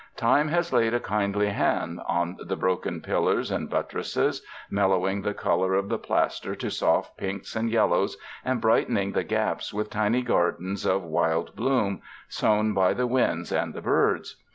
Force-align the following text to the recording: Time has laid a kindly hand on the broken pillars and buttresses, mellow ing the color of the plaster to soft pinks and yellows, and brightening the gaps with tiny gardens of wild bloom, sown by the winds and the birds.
Time 0.17 0.47
has 0.47 0.73
laid 0.73 0.95
a 0.95 0.99
kindly 0.99 1.49
hand 1.49 1.99
on 2.07 2.35
the 2.43 2.55
broken 2.55 3.01
pillars 3.01 3.51
and 3.51 3.69
buttresses, 3.69 4.41
mellow 4.67 5.07
ing 5.07 5.21
the 5.21 5.35
color 5.35 5.75
of 5.75 5.89
the 5.89 5.99
plaster 5.99 6.55
to 6.55 6.71
soft 6.71 7.15
pinks 7.17 7.55
and 7.55 7.69
yellows, 7.69 8.17
and 8.43 8.59
brightening 8.59 9.11
the 9.11 9.23
gaps 9.23 9.71
with 9.71 9.91
tiny 9.91 10.23
gardens 10.23 10.87
of 10.87 11.03
wild 11.03 11.55
bloom, 11.55 12.01
sown 12.27 12.73
by 12.73 12.95
the 12.95 13.05
winds 13.05 13.51
and 13.51 13.75
the 13.75 13.81
birds. 13.81 14.37